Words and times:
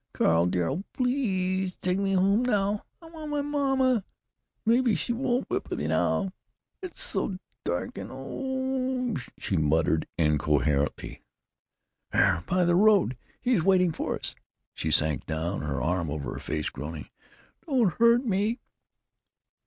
Carl 0.13 0.47
dear, 0.47 0.67
oh, 0.67 0.83
pleassssse 0.97 1.79
take 1.79 1.99
me 1.99 2.13
home 2.13 2.41
now. 2.43 2.83
I 3.03 3.05
want 3.11 3.29
my 3.29 3.43
mamma. 3.43 4.03
Maybe 4.65 4.95
she 4.95 5.13
won't 5.13 5.47
whip 5.47 5.69
me 5.71 5.85
now. 5.85 6.33
It's 6.81 7.03
so 7.03 7.37
dark 7.63 7.99
and—ohhhhhh——" 7.99 9.29
She 9.37 9.57
muttered, 9.57 10.07
incoherently: 10.17 11.21
"There! 12.09 12.43
By 12.47 12.65
the 12.65 12.73
road! 12.73 13.15
He's 13.41 13.61
waiting 13.61 13.91
for 13.91 14.15
us!" 14.15 14.33
She 14.73 14.89
sank 14.89 15.27
down, 15.27 15.61
her 15.61 15.79
arm 15.79 16.09
over 16.09 16.33
her 16.33 16.39
face, 16.39 16.71
groaning, 16.71 17.09
"Don't 17.67 17.93
hurt 17.99 18.25
me!" 18.25 18.59